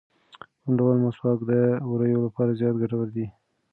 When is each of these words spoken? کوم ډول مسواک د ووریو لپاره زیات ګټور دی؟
کوم 0.61 0.73
ډول 0.79 0.95
مسواک 1.05 1.39
د 1.49 1.51
ووریو 1.89 2.23
لپاره 2.27 2.57
زیات 2.59 2.75
ګټور 2.81 3.07
دی؟ 3.15 3.25